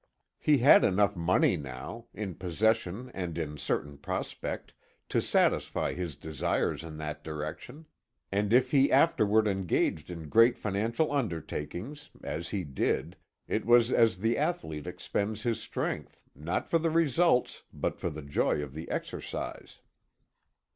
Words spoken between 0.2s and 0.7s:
He